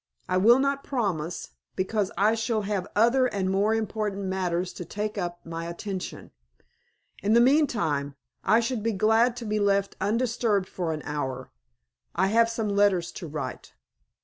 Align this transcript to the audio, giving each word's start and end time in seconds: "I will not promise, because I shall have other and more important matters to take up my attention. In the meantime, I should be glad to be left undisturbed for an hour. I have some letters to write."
"I 0.27 0.37
will 0.37 0.57
not 0.57 0.83
promise, 0.83 1.51
because 1.75 2.11
I 2.17 2.33
shall 2.33 2.63
have 2.63 2.87
other 2.95 3.27
and 3.27 3.51
more 3.51 3.75
important 3.75 4.23
matters 4.25 4.73
to 4.73 4.83
take 4.83 5.15
up 5.15 5.45
my 5.45 5.65
attention. 5.67 6.31
In 7.21 7.33
the 7.33 7.39
meantime, 7.39 8.15
I 8.43 8.61
should 8.61 8.81
be 8.81 8.93
glad 8.93 9.35
to 9.37 9.45
be 9.45 9.59
left 9.59 9.95
undisturbed 10.01 10.67
for 10.67 10.91
an 10.91 11.03
hour. 11.03 11.51
I 12.15 12.29
have 12.29 12.49
some 12.49 12.69
letters 12.69 13.11
to 13.11 13.27
write." 13.27 13.73